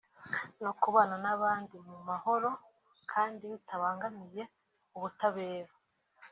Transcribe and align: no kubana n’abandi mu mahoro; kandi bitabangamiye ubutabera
no 0.63 0.71
kubana 0.81 1.15
n’abandi 1.25 1.75
mu 1.89 1.97
mahoro; 2.09 2.49
kandi 3.11 3.43
bitabangamiye 3.53 4.43
ubutabera 4.95 5.73